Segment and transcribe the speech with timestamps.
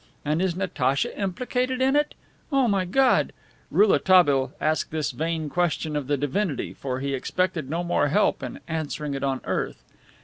[0.25, 2.15] And is Natacha implicated in it?
[2.51, 3.33] O my God"
[3.69, 8.61] Rouletabille asked this vain question of the Divinity, for he expected no more help in
[8.67, 9.83] answering it on earth.